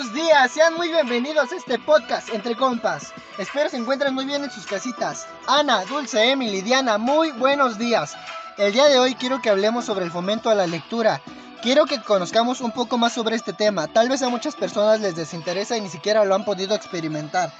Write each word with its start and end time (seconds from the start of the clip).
Hola, 0.00 0.46
sean 0.46 0.74
muy 0.74 0.90
bienvenidos 0.90 1.50
a 1.50 1.56
este 1.56 1.76
podcast 1.76 2.28
entre 2.32 2.54
compas. 2.54 3.12
Espero 3.36 3.68
se 3.68 3.78
encuentren 3.78 4.14
muy 4.14 4.26
bien 4.26 4.44
en 4.44 4.50
sus 4.50 4.64
casitas. 4.64 5.26
Ana, 5.48 5.84
Dulce, 5.86 6.30
Emily, 6.30 6.60
Diana, 6.60 6.98
muy 6.98 7.32
buenos 7.32 7.78
días. 7.78 8.14
El 8.58 8.72
día 8.72 8.86
de 8.86 9.00
hoy 9.00 9.16
quiero 9.16 9.42
que 9.42 9.50
hablemos 9.50 9.86
sobre 9.86 10.04
el 10.04 10.12
fomento 10.12 10.50
a 10.50 10.54
la 10.54 10.68
lectura. 10.68 11.20
Quiero 11.62 11.84
que 11.86 12.00
conozcamos 12.00 12.60
un 12.60 12.70
poco 12.70 12.96
más 12.96 13.12
sobre 13.12 13.34
este 13.34 13.52
tema. 13.52 13.88
Tal 13.88 14.08
vez 14.08 14.22
a 14.22 14.28
muchas 14.28 14.54
personas 14.54 15.00
les 15.00 15.16
desinteresa 15.16 15.76
y 15.76 15.80
ni 15.80 15.88
siquiera 15.88 16.24
lo 16.24 16.36
han 16.36 16.44
podido 16.44 16.76
experimentar. 16.76 17.52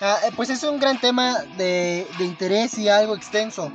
Ah, 0.00 0.16
eh, 0.24 0.30
pues 0.34 0.48
es 0.48 0.62
un 0.62 0.80
gran 0.80 0.98
tema 0.98 1.42
de 1.58 2.06
interés 2.18 2.78
y 2.78 2.88
algo 2.88 3.14
extenso. 3.14 3.70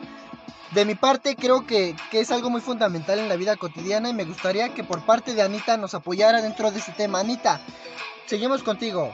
De 0.71 0.85
mi 0.85 0.93
parte 0.93 1.35
creo 1.35 1.65
que, 1.65 1.95
que, 2.11 2.19
es 2.19 2.29
algo 2.31 2.51
muy 2.51 2.61
fundamental 2.61 3.17
en 3.17 3.27
la 3.27 3.35
vida 3.35 3.55
cotidiana 3.55 4.09
y 4.09 4.13
me 4.13 4.23
gustaría 4.23 4.73
que 4.75 4.83
por 4.83 5.03
parte 5.03 5.33
de 5.33 5.41
Anita 5.41 5.77
nos 5.77 5.95
apoyara 5.95 6.43
dentro 6.43 6.69
de 6.69 6.77
este 6.77 6.91
tema. 6.91 7.19
Anita, 7.19 7.59
seguimos 8.27 8.61
contigo. 8.61 9.11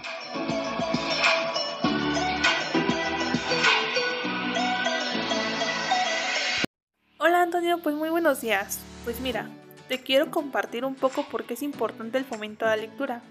Hola 7.17 7.41
Antonio, 7.41 7.79
pues 7.81 7.95
muy 7.95 8.09
buenos 8.09 8.41
días. 8.41 8.79
Pues 9.05 9.21
mira, 9.21 9.49
te 9.87 10.01
quiero 10.01 10.31
compartir 10.31 10.83
un 10.83 10.95
poco 10.95 11.23
por 11.23 11.45
qué 11.45 11.53
es 11.53 11.63
importante 11.63 12.17
el 12.17 12.25
fomento 12.25 12.65
a 12.65 12.69
la 12.69 12.75
lectura. 12.75 13.21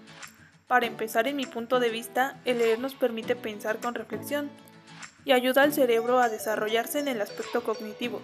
Para 0.67 0.87
empezar, 0.87 1.27
en 1.27 1.35
mi 1.35 1.45
punto 1.45 1.79
de 1.79 1.89
vista, 1.89 2.41
el 2.43 2.57
leer 2.57 2.79
nos 2.79 2.95
permite 2.95 3.35
pensar 3.35 3.77
con 3.77 3.93
reflexión 3.93 4.49
y 5.25 5.31
ayuda 5.31 5.63
al 5.63 5.73
cerebro 5.73 6.19
a 6.19 6.29
desarrollarse 6.29 6.99
en 6.99 7.07
el 7.07 7.19
aspecto 7.19 7.63
cognitivo. 7.63 8.21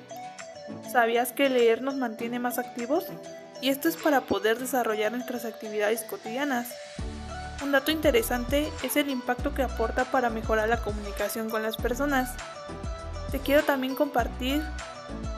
¿Sabías 0.92 1.34
que 1.34 1.50
leer 1.50 1.82
nos 1.82 1.96
mantiene 1.96 2.40
más 2.40 2.60
activos? 2.60 3.06
Y 3.60 3.70
esto 3.70 3.90
es 3.90 3.98
para 3.98 4.22
poder 4.22 4.60
desarrollar 4.60 5.12
nuestras 5.12 5.46
actividades 5.46 6.04
cotidianas. 6.04 6.70
Un 7.64 7.72
dato 7.72 7.92
interesante 7.92 8.72
es 8.84 8.96
el 8.96 9.10
impacto 9.10 9.54
que 9.54 9.64
aporta 9.64 10.06
para 10.06 10.30
mejorar 10.30 10.70
la 10.70 10.82
comunicación 10.82 11.50
con 11.50 11.64
las 11.64 11.78
personas. 11.78 12.34
Te 13.32 13.40
quiero 13.40 13.64
también 13.64 13.96
compartir 13.96 14.64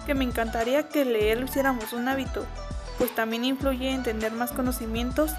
que 0.06 0.14
me 0.14 0.24
encantaría 0.24 0.90
que 0.90 1.06
leer 1.06 1.40
lo 1.40 1.46
hiciéramos 1.46 1.94
un 1.94 2.08
hábito, 2.08 2.46
pues 2.98 3.14
también 3.16 3.46
influye 3.46 3.90
en 3.90 4.04
tener 4.04 4.32
más 4.34 4.52
conocimientos 4.52 5.32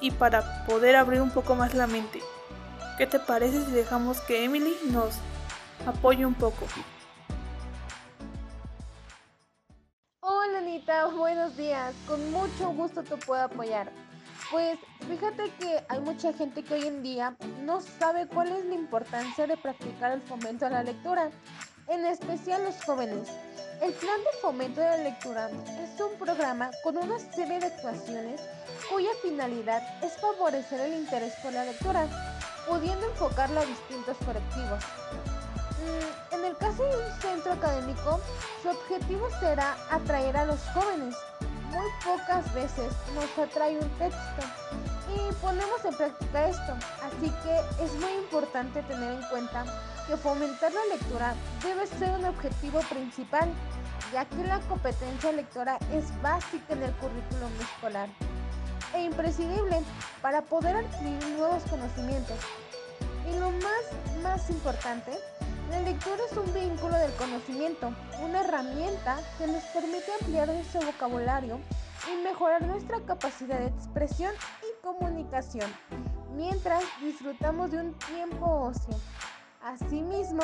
y 0.00 0.10
para 0.10 0.64
poder 0.66 0.96
abrir 0.96 1.20
un 1.20 1.30
poco 1.30 1.54
más 1.54 1.74
la 1.74 1.86
mente. 1.86 2.20
¿Qué 2.98 3.06
te 3.06 3.18
parece 3.18 3.64
si 3.64 3.70
dejamos 3.72 4.20
que 4.20 4.44
Emily 4.44 4.74
nos 4.90 5.14
apoye 5.86 6.24
un 6.24 6.34
poco. 6.34 6.66
Hola 10.20 10.58
Anita, 10.58 11.06
buenos 11.06 11.56
días. 11.56 11.94
Con 12.06 12.30
mucho 12.30 12.70
gusto 12.70 13.02
te 13.02 13.16
puedo 13.16 13.42
apoyar. 13.42 13.90
Pues 14.50 14.78
fíjate 15.08 15.50
que 15.58 15.82
hay 15.88 16.00
mucha 16.00 16.32
gente 16.32 16.62
que 16.62 16.74
hoy 16.74 16.86
en 16.86 17.02
día 17.02 17.36
no 17.62 17.80
sabe 17.80 18.26
cuál 18.26 18.48
es 18.48 18.64
la 18.66 18.74
importancia 18.74 19.46
de 19.46 19.56
practicar 19.56 20.12
el 20.12 20.20
fomento 20.20 20.66
a 20.66 20.70
la 20.70 20.82
lectura, 20.82 21.30
en 21.88 22.04
especial 22.04 22.62
los 22.64 22.82
jóvenes. 22.84 23.28
El 23.80 23.92
plan 23.94 24.20
de 24.20 24.38
fomento 24.40 24.80
de 24.80 24.88
la 24.88 24.96
lectura 24.98 25.48
es 25.50 26.00
un 26.00 26.18
programa 26.18 26.70
con 26.84 26.96
una 26.98 27.18
serie 27.18 27.58
de 27.58 27.66
actuaciones 27.66 28.40
cuya 28.90 29.10
finalidad 29.22 29.82
es 30.04 30.12
favorecer 30.20 30.80
el 30.80 30.98
interés 30.98 31.32
por 31.42 31.52
la 31.52 31.64
lectura, 31.64 32.06
pudiendo 32.68 33.06
enfocarlo 33.06 33.60
a 33.60 33.64
distintos 33.64 34.16
colectivos. 34.18 34.84
Mm, 35.82 36.34
en 36.34 36.44
el 36.44 36.56
caso 36.56 36.84
de 36.84 36.96
un 36.96 37.20
centro 37.20 37.52
académico, 37.52 38.20
su 38.62 38.68
objetivo 38.68 39.28
será 39.40 39.76
atraer 39.90 40.36
a 40.36 40.44
los 40.44 40.60
jóvenes. 40.74 41.16
Muy 41.70 41.88
pocas 42.04 42.52
veces 42.54 42.92
nos 43.14 43.38
atrae 43.38 43.78
un 43.78 43.88
texto 43.98 44.42
y 45.08 45.32
ponemos 45.34 45.84
en 45.84 45.94
práctica 45.94 46.48
esto, 46.48 46.72
así 47.02 47.30
que 47.42 47.84
es 47.84 47.92
muy 47.94 48.12
importante 48.12 48.82
tener 48.82 49.12
en 49.12 49.22
cuenta 49.28 49.64
que 50.06 50.16
fomentar 50.16 50.72
la 50.72 50.84
lectura 50.94 51.34
debe 51.62 51.86
ser 51.86 52.10
un 52.10 52.26
objetivo 52.26 52.80
principal, 52.82 53.48
ya 54.12 54.24
que 54.26 54.44
la 54.44 54.60
competencia 54.60 55.32
lectora 55.32 55.78
es 55.92 56.04
básica 56.22 56.74
en 56.74 56.82
el 56.84 56.92
currículum 56.92 57.50
escolar 57.60 58.08
e 58.94 59.02
imprescindible 59.02 59.82
para 60.20 60.42
poder 60.42 60.76
adquirir 60.76 61.24
nuevos 61.38 61.62
conocimientos. 61.64 62.36
Y 63.30 63.38
lo 63.38 63.50
más, 63.50 64.22
más 64.22 64.50
importante 64.50 65.18
la 65.72 65.80
lectura 65.80 66.18
es 66.30 66.36
un 66.36 66.52
vínculo 66.52 66.94
del 66.98 67.12
conocimiento, 67.12 67.94
una 68.22 68.40
herramienta 68.40 69.18
que 69.38 69.46
nos 69.46 69.62
permite 69.64 70.04
ampliar 70.20 70.46
nuestro 70.48 70.82
vocabulario 70.82 71.58
y 72.12 72.22
mejorar 72.22 72.66
nuestra 72.66 73.00
capacidad 73.06 73.58
de 73.58 73.68
expresión 73.68 74.34
y 74.60 74.82
comunicación, 74.82 75.72
mientras 76.36 76.84
disfrutamos 77.00 77.70
de 77.70 77.78
un 77.78 77.94
tiempo 77.94 78.70
ocio. 78.70 78.94
Asimismo, 79.62 80.42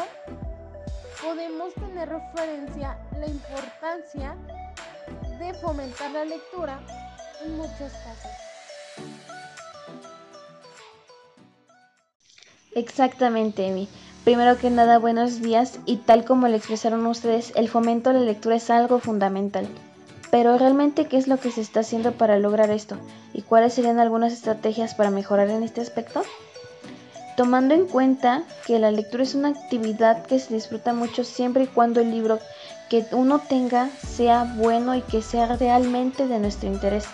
podemos 1.23 1.75
tener 1.75 2.09
referencia 2.09 2.99
la 3.19 3.27
importancia 3.27 4.35
de 5.39 5.53
fomentar 5.61 6.11
la 6.11 6.25
lectura 6.25 6.81
en 7.45 7.55
muchos 7.59 7.93
casos. 7.93 8.31
Exactamente, 12.75 13.67
Emi. 13.67 13.89
Primero 14.29 14.59
que 14.59 14.69
nada, 14.69 14.99
buenos 14.99 15.41
días 15.41 15.79
y 15.87 15.97
tal 15.97 16.27
como 16.27 16.49
lo 16.49 16.55
expresaron 16.55 17.07
ustedes, 17.07 17.51
el 17.57 17.67
fomento 17.67 18.11
a 18.11 18.13
la 18.13 18.21
lectura 18.21 18.57
es 18.57 18.69
algo 18.69 18.99
fundamental. 18.99 19.67
Pero 20.31 20.59
realmente, 20.59 21.07
¿qué 21.07 21.17
es 21.17 21.29
lo 21.29 21.39
que 21.39 21.51
se 21.51 21.63
está 21.63 21.81
haciendo 21.81 22.13
para 22.13 22.39
lograr 22.39 22.69
esto? 22.69 22.97
¿Y 23.33 23.41
cuáles 23.41 23.73
serían 23.73 23.99
algunas 23.99 24.35
estrategias 24.35 24.95
para 24.95 25.09
mejorar 25.09 25.49
en 25.49 25.63
este 25.63 25.81
aspecto? 25.81 26.25
Tomando 27.39 27.73
en 27.73 27.87
cuenta 27.87 28.43
que 28.67 28.79
la 28.79 28.91
lectura 28.91 29.23
es 29.23 29.35
una 29.35 29.49
actividad 29.49 30.27
que 30.27 30.39
se 30.39 30.53
disfruta 30.53 30.93
mucho 30.93 31.25
siempre 31.25 31.63
y 31.63 31.67
cuando 31.67 32.03
el 32.03 32.11
libro 32.11 32.39
que 32.91 33.07
uno 33.13 33.39
tenga 33.39 33.89
sea 34.07 34.45
bueno 34.59 34.95
y 34.95 35.01
que 35.01 35.23
sea 35.23 35.57
realmente 35.57 36.29
de 36.29 36.39
nuestro 36.39 36.69
interés. 36.69 37.07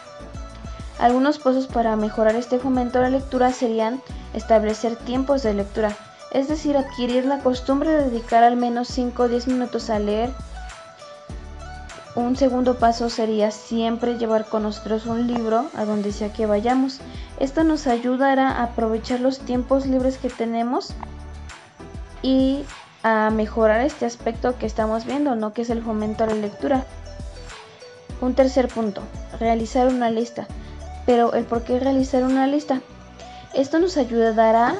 Algunos 0.98 1.38
pasos 1.38 1.68
para 1.68 1.94
mejorar 1.94 2.34
este 2.34 2.58
fomento 2.58 2.98
a 2.98 3.02
la 3.02 3.10
lectura 3.10 3.52
serían 3.52 4.02
establecer 4.32 4.96
tiempos 4.96 5.44
de 5.44 5.54
lectura, 5.54 5.96
es 6.34 6.48
decir, 6.48 6.76
adquirir 6.76 7.24
la 7.24 7.38
costumbre 7.38 7.90
de 7.90 8.10
dedicar 8.10 8.42
al 8.42 8.56
menos 8.56 8.88
5 8.88 9.22
o 9.22 9.28
10 9.28 9.46
minutos 9.46 9.88
a 9.88 10.00
leer. 10.00 10.30
Un 12.16 12.36
segundo 12.36 12.78
paso 12.78 13.08
sería 13.08 13.52
siempre 13.52 14.18
llevar 14.18 14.44
con 14.46 14.64
nosotros 14.64 15.06
un 15.06 15.28
libro 15.28 15.66
a 15.76 15.84
donde 15.84 16.12
sea 16.12 16.32
que 16.32 16.46
vayamos. 16.46 17.00
Esto 17.38 17.62
nos 17.62 17.86
ayudará 17.86 18.50
a 18.50 18.64
aprovechar 18.64 19.20
los 19.20 19.38
tiempos 19.38 19.86
libres 19.86 20.18
que 20.18 20.28
tenemos 20.28 20.92
y 22.20 22.64
a 23.04 23.30
mejorar 23.30 23.82
este 23.82 24.04
aspecto 24.04 24.58
que 24.58 24.66
estamos 24.66 25.04
viendo, 25.04 25.36
¿no? 25.36 25.52
Que 25.52 25.62
es 25.62 25.70
el 25.70 25.82
fomento 25.82 26.24
a 26.24 26.28
la 26.28 26.34
lectura. 26.34 26.84
Un 28.20 28.34
tercer 28.34 28.66
punto, 28.66 29.02
realizar 29.38 29.86
una 29.86 30.10
lista. 30.10 30.48
Pero 31.06 31.32
el 31.34 31.44
por 31.44 31.62
qué 31.62 31.78
realizar 31.78 32.24
una 32.24 32.48
lista. 32.48 32.80
Esto 33.54 33.78
nos 33.78 33.96
ayudará 33.96 34.74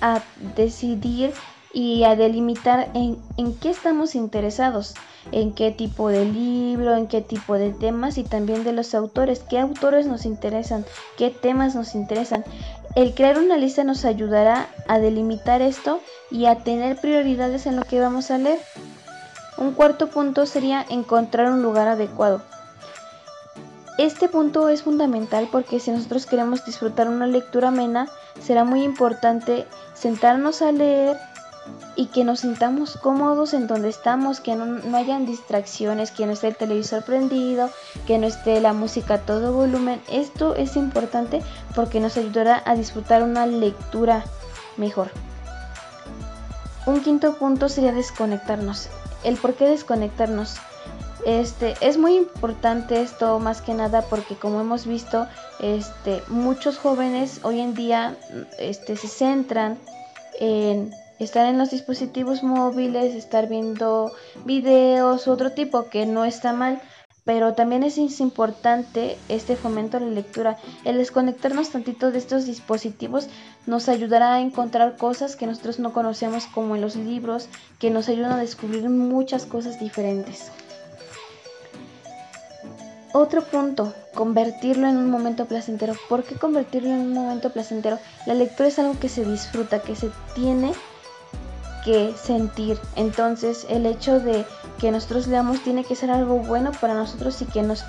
a 0.00 0.22
decidir 0.56 1.32
y 1.72 2.04
a 2.04 2.16
delimitar 2.16 2.90
en, 2.94 3.18
en, 3.36 3.54
qué 3.54 3.70
estamos 3.70 4.14
interesados, 4.14 4.94
en 5.30 5.52
qué 5.52 5.70
tipo 5.70 6.08
de 6.08 6.24
libro, 6.24 6.96
en 6.96 7.06
qué 7.06 7.20
tipo 7.20 7.54
de 7.54 7.70
temas 7.70 8.18
y 8.18 8.24
también 8.24 8.64
de 8.64 8.72
los 8.72 8.94
autores, 8.94 9.40
qué 9.48 9.58
autores 9.58 10.06
nos 10.06 10.24
interesan, 10.24 10.84
qué 11.16 11.30
temas 11.30 11.74
nos 11.74 11.94
interesan. 11.94 12.44
El 12.96 13.14
crear 13.14 13.38
una 13.38 13.56
lista 13.56 13.84
nos 13.84 14.04
ayudará 14.04 14.68
a 14.88 14.98
delimitar 14.98 15.62
esto 15.62 16.00
y 16.30 16.46
a 16.46 16.56
tener 16.56 16.96
prioridades 16.96 17.66
en 17.66 17.76
lo 17.76 17.84
que 17.84 18.00
vamos 18.00 18.32
a 18.32 18.38
leer. 18.38 18.58
Un 19.58 19.72
cuarto 19.72 20.08
punto 20.08 20.46
sería 20.46 20.84
encontrar 20.88 21.52
un 21.52 21.62
lugar 21.62 21.86
adecuado. 21.86 22.42
Este 23.98 24.28
punto 24.28 24.68
es 24.70 24.82
fundamental 24.82 25.48
porque 25.52 25.78
si 25.78 25.90
nosotros 25.90 26.26
queremos 26.26 26.64
disfrutar 26.64 27.08
una 27.08 27.26
lectura 27.26 27.68
amena, 27.68 28.08
será 28.40 28.64
muy 28.64 28.82
importante 28.82 29.66
sentarnos 29.94 30.62
a 30.62 30.72
leer 30.72 31.16
y 31.96 32.06
que 32.06 32.24
nos 32.24 32.40
sintamos 32.40 32.96
cómodos 32.96 33.52
en 33.52 33.66
donde 33.66 33.88
estamos, 33.88 34.40
que 34.40 34.56
no, 34.56 34.66
no, 34.66 34.96
hayan 34.96 35.26
distracciones, 35.26 36.10
que 36.10 36.26
no 36.26 36.32
esté 36.32 36.48
el 36.48 36.56
televisor 36.56 37.04
prendido, 37.04 37.70
que 38.06 38.18
no 38.18 38.26
esté 38.26 38.60
la 38.60 38.72
música 38.72 39.14
a 39.14 39.18
todo 39.18 39.52
volumen. 39.52 40.00
Esto 40.10 40.54
es 40.54 40.76
importante 40.76 41.42
porque 41.74 42.00
nos 42.00 42.16
ayudará 42.16 42.62
a 42.64 42.74
disfrutar 42.74 43.22
una 43.22 43.46
lectura 43.46 44.24
mejor. 44.76 45.10
Un 46.86 47.02
quinto 47.02 47.34
punto 47.34 47.68
sería 47.68 47.92
desconectarnos. 47.92 48.88
El 49.22 49.36
por 49.36 49.54
qué 49.54 49.66
desconectarnos. 49.66 50.56
Este, 51.26 51.74
es 51.80 51.98
muy 51.98 52.16
importante 52.16 53.02
esto 53.02 53.38
más 53.40 53.60
que 53.60 53.74
nada 53.74 54.02
porque 54.02 54.36
como 54.36 54.60
hemos 54.60 54.86
visto, 54.86 55.26
este, 55.60 56.22
muchos 56.28 56.78
jóvenes 56.78 57.40
hoy 57.42 57.60
en 57.60 57.74
día 57.74 58.16
este, 58.58 58.96
se 58.96 59.08
centran 59.08 59.78
en 60.38 60.94
estar 61.18 61.44
en 61.46 61.58
los 61.58 61.70
dispositivos 61.70 62.42
móviles, 62.42 63.14
estar 63.14 63.48
viendo 63.48 64.12
videos, 64.46 65.28
otro 65.28 65.52
tipo 65.52 65.90
que 65.90 66.06
no 66.06 66.24
está 66.24 66.54
mal, 66.54 66.80
pero 67.24 67.52
también 67.52 67.82
es 67.82 67.98
importante 68.20 69.18
este 69.28 69.56
fomento 69.56 69.98
a 69.98 70.00
la 70.00 70.06
lectura. 70.06 70.56
El 70.84 70.96
desconectarnos 70.96 71.68
tantito 71.68 72.10
de 72.10 72.18
estos 72.18 72.46
dispositivos 72.46 73.28
nos 73.66 73.90
ayudará 73.90 74.32
a 74.34 74.40
encontrar 74.40 74.96
cosas 74.96 75.36
que 75.36 75.46
nosotros 75.46 75.78
no 75.78 75.92
conocemos 75.92 76.46
como 76.46 76.76
en 76.76 76.80
los 76.80 76.96
libros, 76.96 77.48
que 77.78 77.90
nos 77.90 78.08
ayudan 78.08 78.32
a 78.32 78.38
descubrir 78.38 78.88
muchas 78.88 79.44
cosas 79.44 79.78
diferentes. 79.78 80.50
Otro 83.12 83.42
punto, 83.42 83.92
convertirlo 84.14 84.86
en 84.86 84.96
un 84.96 85.10
momento 85.10 85.46
placentero. 85.46 85.94
¿Por 86.08 86.22
qué 86.22 86.36
convertirlo 86.36 86.90
en 86.90 87.00
un 87.00 87.12
momento 87.12 87.50
placentero? 87.50 87.98
La 88.24 88.34
lectura 88.34 88.68
es 88.68 88.78
algo 88.78 88.98
que 89.00 89.08
se 89.08 89.24
disfruta, 89.24 89.82
que 89.82 89.96
se 89.96 90.10
tiene 90.36 90.72
que 91.84 92.14
sentir. 92.16 92.78
Entonces 92.94 93.66
el 93.68 93.86
hecho 93.86 94.20
de 94.20 94.44
que 94.78 94.92
nosotros 94.92 95.26
leamos 95.26 95.60
tiene 95.62 95.82
que 95.82 95.96
ser 95.96 96.12
algo 96.12 96.36
bueno 96.36 96.70
para 96.80 96.94
nosotros 96.94 97.42
y 97.42 97.46
que 97.46 97.62
nos 97.62 97.84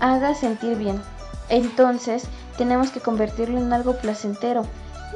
haga 0.00 0.34
sentir 0.34 0.78
bien. 0.78 1.02
Entonces 1.50 2.24
tenemos 2.56 2.90
que 2.90 3.00
convertirlo 3.00 3.58
en 3.58 3.72
algo 3.74 3.96
placentero. 3.96 4.62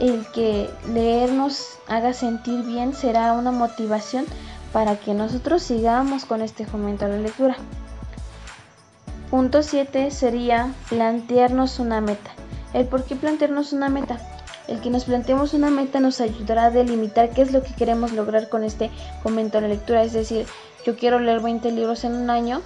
El 0.00 0.26
que 0.32 0.68
leer 0.92 1.32
nos 1.32 1.78
haga 1.88 2.12
sentir 2.12 2.62
bien 2.64 2.94
será 2.94 3.32
una 3.32 3.52
motivación 3.52 4.26
para 4.70 4.96
que 4.96 5.14
nosotros 5.14 5.62
sigamos 5.62 6.26
con 6.26 6.42
este 6.42 6.66
fomento 6.66 7.06
a 7.06 7.08
la 7.08 7.16
lectura. 7.16 7.56
Punto 9.34 9.64
7 9.64 10.12
sería 10.12 10.72
plantearnos 10.88 11.80
una 11.80 12.00
meta. 12.00 12.30
¿El 12.72 12.86
por 12.86 13.02
qué 13.02 13.16
plantearnos 13.16 13.72
una 13.72 13.88
meta? 13.88 14.20
El 14.68 14.80
que 14.80 14.90
nos 14.90 15.06
planteemos 15.06 15.54
una 15.54 15.70
meta 15.70 15.98
nos 15.98 16.20
ayudará 16.20 16.66
a 16.66 16.70
delimitar 16.70 17.30
qué 17.30 17.42
es 17.42 17.50
lo 17.50 17.64
que 17.64 17.74
queremos 17.74 18.12
lograr 18.12 18.48
con 18.48 18.62
este 18.62 18.92
fomento 19.24 19.58
a 19.58 19.60
la 19.60 19.66
lectura. 19.66 20.04
Es 20.04 20.12
decir, 20.12 20.46
yo 20.86 20.94
quiero 20.94 21.18
leer 21.18 21.40
20 21.40 21.72
libros 21.72 22.04
en 22.04 22.14
un 22.14 22.30
año 22.30 22.62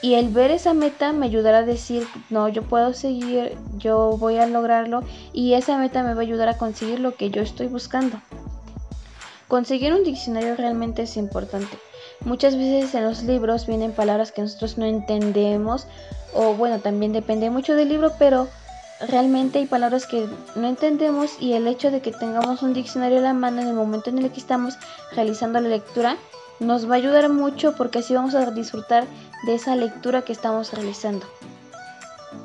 y 0.00 0.14
el 0.14 0.30
ver 0.30 0.50
esa 0.50 0.72
meta 0.72 1.12
me 1.12 1.26
ayudará 1.26 1.58
a 1.58 1.64
decir, 1.64 2.06
no, 2.30 2.48
yo 2.48 2.62
puedo 2.62 2.94
seguir, 2.94 3.58
yo 3.76 4.16
voy 4.16 4.38
a 4.38 4.46
lograrlo 4.46 5.02
y 5.34 5.52
esa 5.52 5.76
meta 5.76 6.02
me 6.02 6.14
va 6.14 6.20
a 6.20 6.22
ayudar 6.22 6.48
a 6.48 6.56
conseguir 6.56 7.00
lo 7.00 7.16
que 7.16 7.28
yo 7.28 7.42
estoy 7.42 7.66
buscando. 7.66 8.18
Conseguir 9.46 9.92
un 9.92 10.04
diccionario 10.04 10.56
realmente 10.56 11.02
es 11.02 11.18
importante. 11.18 11.76
Muchas 12.24 12.56
veces 12.56 12.94
en 12.94 13.04
los 13.04 13.22
libros 13.22 13.66
vienen 13.66 13.92
palabras 13.92 14.32
que 14.32 14.42
nosotros 14.42 14.76
no 14.76 14.84
entendemos 14.84 15.86
o 16.34 16.54
bueno, 16.54 16.78
también 16.80 17.12
depende 17.12 17.50
mucho 17.50 17.74
del 17.74 17.88
libro, 17.88 18.12
pero 18.18 18.48
realmente 19.06 19.60
hay 19.60 19.66
palabras 19.66 20.06
que 20.06 20.28
no 20.56 20.66
entendemos 20.66 21.40
y 21.40 21.52
el 21.52 21.66
hecho 21.66 21.90
de 21.90 22.00
que 22.00 22.12
tengamos 22.12 22.62
un 22.62 22.74
diccionario 22.74 23.18
a 23.18 23.22
la 23.22 23.32
mano 23.32 23.60
en 23.60 23.68
el 23.68 23.74
momento 23.74 24.10
en 24.10 24.18
el 24.18 24.30
que 24.30 24.40
estamos 24.40 24.76
realizando 25.12 25.60
la 25.60 25.68
lectura 25.68 26.16
nos 26.60 26.90
va 26.90 26.94
a 26.94 26.98
ayudar 26.98 27.28
mucho 27.28 27.74
porque 27.76 28.00
así 28.00 28.14
vamos 28.14 28.34
a 28.34 28.50
disfrutar 28.50 29.06
de 29.46 29.54
esa 29.54 29.76
lectura 29.76 30.22
que 30.22 30.32
estamos 30.32 30.72
realizando. 30.72 31.26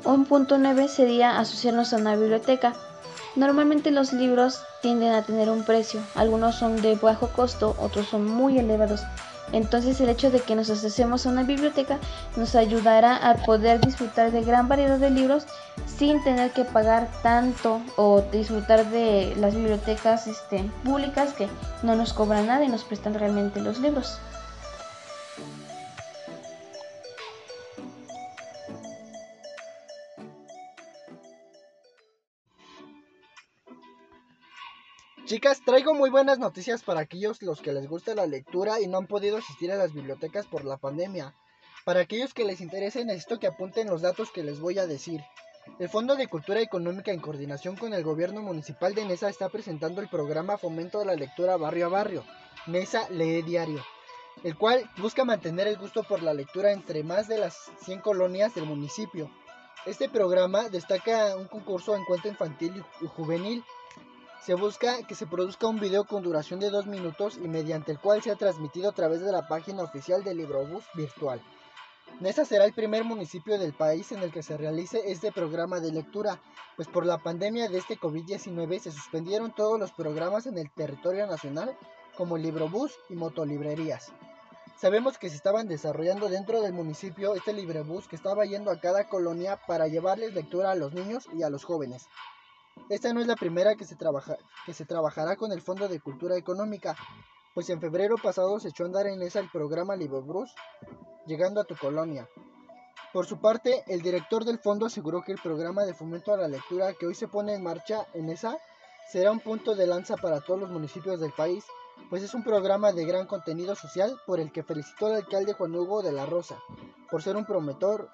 Un 0.04 0.24
punto 0.24 0.56
9 0.58 0.88
sería 0.88 1.38
asociarnos 1.38 1.92
a 1.92 1.96
una 1.96 2.14
biblioteca. 2.16 2.74
Normalmente 3.34 3.90
los 3.90 4.12
libros 4.12 4.60
tienden 4.82 5.12
a 5.12 5.22
tener 5.22 5.50
un 5.50 5.64
precio, 5.64 6.00
algunos 6.14 6.54
son 6.54 6.80
de 6.80 6.94
bajo 6.94 7.28
costo, 7.28 7.74
otros 7.80 8.06
son 8.06 8.26
muy 8.26 8.58
elevados. 8.58 9.00
Entonces 9.52 10.00
el 10.00 10.08
hecho 10.08 10.30
de 10.30 10.40
que 10.40 10.54
nos 10.54 10.70
asociemos 10.70 11.26
a 11.26 11.30
una 11.30 11.44
biblioteca 11.44 11.98
nos 12.36 12.54
ayudará 12.54 13.16
a 13.16 13.34
poder 13.34 13.80
disfrutar 13.80 14.32
de 14.32 14.42
gran 14.42 14.68
variedad 14.68 14.98
de 14.98 15.10
libros 15.10 15.46
sin 15.86 16.22
tener 16.24 16.50
que 16.50 16.64
pagar 16.64 17.08
tanto 17.22 17.80
o 17.96 18.22
disfrutar 18.32 18.86
de 18.90 19.34
las 19.36 19.54
bibliotecas 19.54 20.26
este, 20.26 20.70
públicas 20.82 21.32
que 21.34 21.48
no 21.82 21.94
nos 21.94 22.12
cobran 22.12 22.46
nada 22.46 22.64
y 22.64 22.68
nos 22.68 22.84
prestan 22.84 23.14
realmente 23.14 23.60
los 23.60 23.78
libros. 23.78 24.18
Chicas, 35.26 35.62
traigo 35.64 35.94
muy 35.94 36.10
buenas 36.10 36.38
noticias 36.38 36.82
para 36.82 37.00
aquellos 37.00 37.40
los 37.40 37.62
que 37.62 37.72
les 37.72 37.88
gusta 37.88 38.14
la 38.14 38.26
lectura 38.26 38.82
y 38.82 38.86
no 38.86 38.98
han 38.98 39.06
podido 39.06 39.38
asistir 39.38 39.72
a 39.72 39.76
las 39.76 39.94
bibliotecas 39.94 40.44
por 40.44 40.66
la 40.66 40.76
pandemia. 40.76 41.34
Para 41.86 42.00
aquellos 42.00 42.34
que 42.34 42.44
les 42.44 42.60
interese, 42.60 43.06
necesito 43.06 43.38
que 43.38 43.46
apunten 43.46 43.88
los 43.88 44.02
datos 44.02 44.30
que 44.30 44.42
les 44.42 44.60
voy 44.60 44.78
a 44.78 44.86
decir. 44.86 45.22
El 45.78 45.88
Fondo 45.88 46.14
de 46.16 46.28
Cultura 46.28 46.60
Económica 46.60 47.10
en 47.10 47.20
coordinación 47.20 47.74
con 47.74 47.94
el 47.94 48.04
gobierno 48.04 48.42
municipal 48.42 48.94
de 48.94 49.06
Nesa 49.06 49.30
está 49.30 49.48
presentando 49.48 50.02
el 50.02 50.10
programa 50.10 50.58
Fomento 50.58 50.98
de 50.98 51.06
la 51.06 51.14
Lectura 51.14 51.56
Barrio 51.56 51.86
a 51.86 51.88
Barrio, 51.88 52.24
Nesa 52.66 53.08
Lee 53.08 53.40
Diario, 53.40 53.82
el 54.42 54.58
cual 54.58 54.90
busca 54.98 55.24
mantener 55.24 55.68
el 55.68 55.78
gusto 55.78 56.02
por 56.02 56.22
la 56.22 56.34
lectura 56.34 56.70
entre 56.70 57.02
más 57.02 57.28
de 57.28 57.38
las 57.38 57.72
100 57.84 58.00
colonias 58.00 58.54
del 58.54 58.66
municipio. 58.66 59.30
Este 59.86 60.10
programa 60.10 60.68
destaca 60.68 61.34
un 61.34 61.48
concurso 61.48 61.96
en 61.96 62.04
cuento 62.04 62.28
infantil 62.28 62.84
y 63.00 63.06
juvenil 63.06 63.64
se 64.44 64.52
busca 64.52 65.02
que 65.06 65.14
se 65.14 65.26
produzca 65.26 65.68
un 65.68 65.80
video 65.80 66.04
con 66.04 66.22
duración 66.22 66.60
de 66.60 66.68
dos 66.68 66.86
minutos 66.86 67.38
y 67.42 67.48
mediante 67.48 67.92
el 67.92 67.98
cual 67.98 68.22
sea 68.22 68.36
transmitido 68.36 68.90
a 68.90 68.92
través 68.92 69.22
de 69.22 69.32
la 69.32 69.48
página 69.48 69.82
oficial 69.82 70.22
del 70.22 70.36
Librobús 70.36 70.84
virtual. 70.92 71.40
Nesa 72.20 72.44
será 72.44 72.66
el 72.66 72.74
primer 72.74 73.04
municipio 73.04 73.58
del 73.58 73.72
país 73.72 74.12
en 74.12 74.22
el 74.22 74.30
que 74.30 74.42
se 74.42 74.58
realice 74.58 75.00
este 75.10 75.32
programa 75.32 75.80
de 75.80 75.92
lectura, 75.92 76.42
pues 76.76 76.88
por 76.88 77.06
la 77.06 77.16
pandemia 77.16 77.70
de 77.70 77.78
este 77.78 77.98
COVID-19 77.98 78.80
se 78.80 78.92
suspendieron 78.92 79.54
todos 79.54 79.80
los 79.80 79.92
programas 79.92 80.44
en 80.44 80.58
el 80.58 80.70
territorio 80.70 81.26
nacional, 81.26 81.74
como 82.14 82.36
Librobús 82.36 82.92
y 83.08 83.14
motolibrerías. 83.14 84.12
Sabemos 84.76 85.16
que 85.16 85.30
se 85.30 85.36
estaban 85.36 85.68
desarrollando 85.68 86.28
dentro 86.28 86.60
del 86.60 86.74
municipio 86.74 87.34
este 87.34 87.54
librobús 87.54 88.08
que 88.08 88.16
estaba 88.16 88.44
yendo 88.44 88.70
a 88.70 88.78
cada 88.78 89.08
colonia 89.08 89.58
para 89.66 89.88
llevarles 89.88 90.34
lectura 90.34 90.72
a 90.72 90.74
los 90.74 90.92
niños 90.92 91.26
y 91.32 91.42
a 91.42 91.48
los 91.48 91.64
jóvenes. 91.64 92.08
Esta 92.88 93.14
no 93.14 93.20
es 93.20 93.26
la 93.26 93.36
primera 93.36 93.76
que 93.76 93.84
se, 93.84 93.96
trabaja, 93.96 94.36
que 94.66 94.74
se 94.74 94.84
trabajará 94.84 95.36
con 95.36 95.52
el 95.52 95.62
Fondo 95.62 95.88
de 95.88 96.00
Cultura 96.00 96.36
Económica, 96.36 96.94
pues 97.54 97.70
en 97.70 97.80
febrero 97.80 98.16
pasado 98.22 98.60
se 98.60 98.68
echó 98.68 98.82
a 98.82 98.86
andar 98.86 99.06
en 99.06 99.22
esa 99.22 99.40
el 99.40 99.48
programa 99.48 99.96
Bruce, 99.96 100.54
llegando 101.26 101.60
a 101.60 101.64
tu 101.64 101.76
colonia. 101.76 102.28
Por 103.12 103.26
su 103.26 103.40
parte, 103.40 103.84
el 103.86 104.02
director 104.02 104.44
del 104.44 104.58
fondo 104.58 104.86
aseguró 104.86 105.22
que 105.22 105.32
el 105.32 105.40
programa 105.40 105.84
de 105.84 105.94
fomento 105.94 106.34
a 106.34 106.36
la 106.36 106.48
lectura 106.48 106.92
que 106.92 107.06
hoy 107.06 107.14
se 107.14 107.28
pone 107.28 107.54
en 107.54 107.62
marcha 107.62 108.06
en 108.12 108.28
esa 108.28 108.58
será 109.10 109.30
un 109.30 109.40
punto 109.40 109.74
de 109.74 109.86
lanza 109.86 110.16
para 110.16 110.40
todos 110.40 110.60
los 110.60 110.70
municipios 110.70 111.20
del 111.20 111.32
país, 111.32 111.64
pues 112.10 112.22
es 112.22 112.34
un 112.34 112.42
programa 112.42 112.92
de 112.92 113.06
gran 113.06 113.26
contenido 113.26 113.74
social 113.76 114.20
por 114.26 114.40
el 114.40 114.52
que 114.52 114.62
felicitó 114.62 115.06
al 115.06 115.14
alcalde 115.14 115.52
Juan 115.54 115.74
Hugo 115.74 116.02
de 116.02 116.12
la 116.12 116.26
Rosa, 116.26 116.58
por 117.10 117.22
ser 117.22 117.36
un 117.36 117.46
promotor 117.46 118.10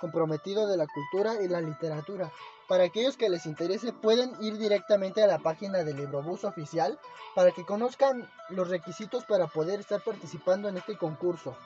comprometido 0.00 0.66
de 0.66 0.76
la 0.76 0.86
cultura 0.86 1.42
y 1.42 1.48
la 1.48 1.60
literatura. 1.60 2.30
Para 2.68 2.84
aquellos 2.84 3.16
que 3.16 3.28
les 3.28 3.46
interese 3.46 3.92
pueden 3.92 4.32
ir 4.40 4.56
directamente 4.56 5.22
a 5.22 5.26
la 5.26 5.38
página 5.38 5.84
del 5.84 5.96
Librobús 5.96 6.44
oficial 6.44 6.98
para 7.34 7.50
que 7.50 7.64
conozcan 7.64 8.28
los 8.48 8.68
requisitos 8.68 9.24
para 9.24 9.46
poder 9.46 9.80
estar 9.80 10.00
participando 10.00 10.68
en 10.68 10.78
este 10.78 10.96
concurso. 10.96 11.56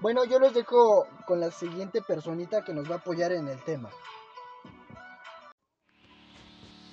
Bueno, 0.00 0.24
yo 0.24 0.38
los 0.38 0.54
dejo 0.54 1.06
con 1.26 1.40
la 1.40 1.50
siguiente 1.50 2.02
personita 2.02 2.64
que 2.64 2.72
nos 2.72 2.90
va 2.90 2.96
a 2.96 2.98
apoyar 2.98 3.32
en 3.32 3.48
el 3.48 3.62
tema. 3.64 3.90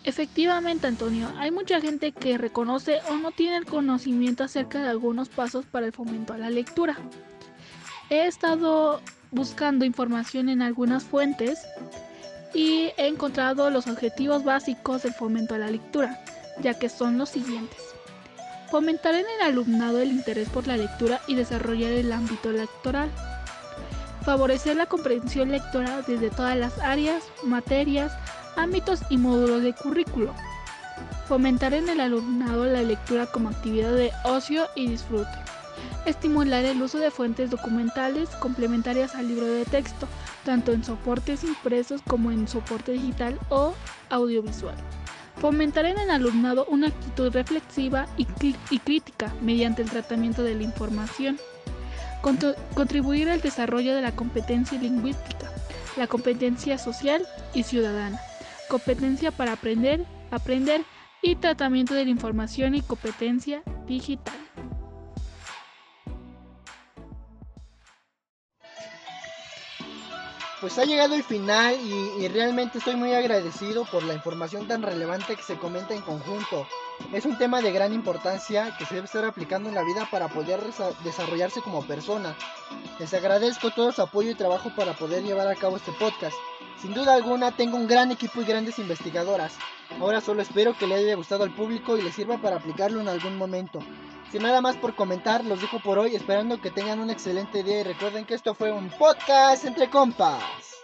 Efectivamente, 0.03 0.87
Antonio, 0.87 1.29
hay 1.37 1.51
mucha 1.51 1.81
gente 1.81 2.11
que 2.13 2.37
reconoce 2.37 2.99
o 3.09 3.15
no 3.15 3.31
tiene 3.31 3.57
el 3.57 3.65
conocimiento 3.65 4.43
acerca 4.43 4.81
de 4.81 4.89
algunos 4.89 5.29
pasos 5.29 5.65
para 5.65 5.85
el 5.85 5.91
fomento 5.91 6.33
a 6.33 6.37
la 6.37 6.49
lectura. 6.49 6.97
He 8.09 8.25
estado 8.25 9.01
buscando 9.31 9.85
información 9.85 10.49
en 10.49 10.61
algunas 10.61 11.03
fuentes 11.03 11.59
y 12.53 12.91
he 12.97 13.07
encontrado 13.07 13.69
los 13.69 13.87
objetivos 13.87 14.43
básicos 14.43 15.03
del 15.03 15.13
fomento 15.13 15.55
a 15.55 15.59
la 15.59 15.69
lectura, 15.69 16.19
ya 16.61 16.73
que 16.73 16.89
son 16.89 17.17
los 17.17 17.29
siguientes. 17.29 17.79
Fomentar 18.71 19.15
en 19.15 19.25
el 19.25 19.47
alumnado 19.47 19.99
el 19.99 20.11
interés 20.11 20.49
por 20.49 20.67
la 20.67 20.77
lectura 20.77 21.21
y 21.27 21.35
desarrollar 21.35 21.91
el 21.91 22.11
ámbito 22.11 22.51
lectoral. 22.51 23.09
Favorecer 24.23 24.75
la 24.75 24.85
comprensión 24.85 25.51
lectora 25.51 26.01
desde 26.07 26.29
todas 26.29 26.57
las 26.57 26.77
áreas, 26.79 27.23
materias, 27.43 28.11
ámbitos 28.55 28.99
y 29.09 29.17
módulos 29.17 29.63
de 29.63 29.73
currículo. 29.73 30.33
Fomentar 31.27 31.73
en 31.73 31.89
el 31.89 31.99
alumnado 31.99 32.65
la 32.65 32.81
lectura 32.81 33.27
como 33.27 33.49
actividad 33.49 33.93
de 33.93 34.11
ocio 34.23 34.67
y 34.75 34.87
disfrute. 34.87 35.48
Estimular 36.09 36.65
el 36.65 36.81
uso 36.81 36.97
de 36.97 37.11
fuentes 37.11 37.51
documentales 37.51 38.29
complementarias 38.37 39.13
al 39.13 39.27
libro 39.27 39.45
de 39.45 39.63
texto, 39.63 40.07
tanto 40.43 40.71
en 40.71 40.83
soportes 40.83 41.43
impresos 41.43 42.01
como 42.01 42.31
en 42.31 42.47
soporte 42.47 42.93
digital 42.93 43.37
o 43.49 43.75
audiovisual. 44.09 44.73
Fomentar 45.39 45.85
en 45.85 45.99
el 45.99 46.09
alumnado 46.09 46.65
una 46.65 46.87
actitud 46.87 47.31
reflexiva 47.31 48.07
y, 48.17 48.25
crítica 48.79 49.31
mediante 49.43 49.83
el 49.83 49.91
tratamiento 49.91 50.41
de 50.41 50.55
la 50.55 50.63
información. 50.63 51.37
contribuir 52.73 53.29
al 53.29 53.41
desarrollo 53.41 53.93
de 53.93 54.01
la 54.01 54.11
competencia 54.11 54.79
lingüística, 54.79 55.51
la 55.95 56.07
competencia 56.07 56.79
social 56.79 57.21
y 57.53 57.61
ciudadana, 57.61 58.19
competencia 58.67 59.29
para 59.29 59.53
aprender, 59.53 60.07
aprender 60.31 60.81
y 61.21 61.35
tratamiento 61.35 61.93
de 61.93 62.05
la 62.05 62.09
información 62.09 62.73
y 62.73 62.81
competencia 62.81 63.61
digital. 63.85 64.38
Pues 70.61 70.77
ha 70.77 70.83
llegado 70.83 71.15
el 71.15 71.23
final 71.23 71.75
y, 71.81 72.27
realmente 72.27 72.79
estoy 72.79 72.95
muy 72.95 73.13
agradecido 73.13 73.85
por 73.85 74.03
la 74.03 74.13
información 74.13 74.67
tan 74.67 74.81
relevante 74.81 75.35
que 75.35 75.43
se 75.43 75.57
comenta 75.57 75.93
en 75.93 76.01
conjunto. 76.01 76.67
Es 77.13 77.25
un 77.25 77.37
tema 77.37 77.61
de 77.61 77.71
gran 77.71 77.93
importancia 77.93 78.75
que 78.77 78.85
se 78.85 78.95
debe 78.95 79.05
estar 79.05 79.23
aplicando 79.23 79.69
en 79.69 79.75
la 79.75 79.83
vida 79.83 80.07
para 80.11 80.27
poder 80.27 80.59
desarrollarse 81.03 81.61
como 81.61 81.85
persona. 81.87 82.35
Les 82.99 83.13
agradezco 83.13 83.71
todo 83.71 83.91
su 83.91 84.01
apoyo 84.01 84.31
y 84.31 84.35
trabajo 84.35 84.71
para 84.75 84.93
poder 84.93 85.23
llevar 85.23 85.47
a 85.47 85.55
cabo 85.55 85.77
este 85.77 85.93
podcast. 85.93 86.35
Sin 86.81 86.93
duda 86.93 87.13
alguna 87.13 87.51
tengo 87.51 87.77
un 87.77 87.87
gran 87.87 88.11
equipo 88.11 88.41
y 88.41 88.45
grandes 88.45 88.79
investigadoras. 88.79 89.53
Ahora 89.99 90.21
solo 90.21 90.41
espero 90.41 90.77
que 90.77 90.87
le 90.87 90.95
haya 90.95 91.15
gustado 91.15 91.43
al 91.43 91.55
público 91.55 91.97
y 91.97 92.01
le 92.01 92.11
sirva 92.11 92.37
para 92.37 92.57
aplicarlo 92.57 92.99
en 92.99 93.07
algún 93.07 93.37
momento. 93.37 93.79
Sin 94.31 94.43
nada 94.43 94.61
más 94.61 94.75
por 94.75 94.93
comentar, 94.93 95.43
los 95.43 95.61
dejo 95.61 95.79
por 95.79 95.97
hoy 95.97 96.15
esperando 96.15 96.61
que 96.61 96.69
tengan 96.69 96.99
un 96.99 97.09
excelente 97.09 97.63
día 97.63 97.79
y 97.79 97.83
recuerden 97.83 98.25
que 98.25 98.35
esto 98.35 98.53
fue 98.53 98.71
un 98.71 98.89
podcast 98.89 99.65
entre 99.65 99.89
compas. 99.89 100.78